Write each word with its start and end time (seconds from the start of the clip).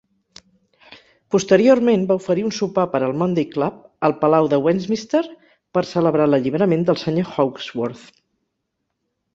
Posteriorment 1.35 2.07
va 2.11 2.17
oferir 2.21 2.45
un 2.47 2.55
sopar 2.59 2.85
per 2.95 3.01
al 3.09 3.13
Monday 3.23 3.47
Club 3.51 3.85
al 4.09 4.17
Palau 4.25 4.51
de 4.55 4.61
Westminster 4.69 5.23
per 5.79 5.87
celebrar 5.95 6.29
l'alliberament 6.33 6.89
del 6.91 7.01
Sr.Hawksworth. 7.07 8.11